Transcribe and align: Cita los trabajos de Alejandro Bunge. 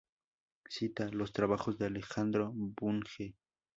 Cita 0.67 1.09
los 1.11 1.31
trabajos 1.31 1.77
de 1.77 1.85
Alejandro 1.85 2.49
Bunge. 2.55 3.35